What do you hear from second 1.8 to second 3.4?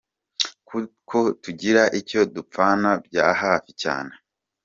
icyo dupfana bya